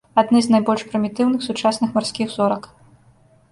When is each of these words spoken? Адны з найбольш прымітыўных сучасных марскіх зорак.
Адны 0.19 0.39
з 0.45 0.53
найбольш 0.55 0.81
прымітыўных 0.93 1.45
сучасных 1.49 1.89
марскіх 1.99 2.27
зорак. 2.39 2.63